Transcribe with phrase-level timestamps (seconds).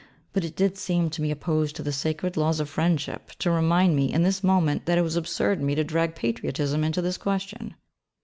[0.33, 3.95] But it did seem to me opposed to the sacred laws of friendship, to remind
[3.95, 7.19] me, in this moment, that it was absurd in me to drag patriotism into this
[7.19, 7.75] question.